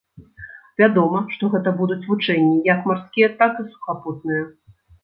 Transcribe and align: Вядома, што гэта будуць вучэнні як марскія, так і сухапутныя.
Вядома, 0.81 1.21
што 1.35 1.51
гэта 1.57 1.75
будуць 1.83 1.99
вучэнні 2.09 2.57
як 2.73 2.79
марскія, 2.91 3.33
так 3.45 3.53
і 3.67 3.71
сухапутныя. 3.73 4.43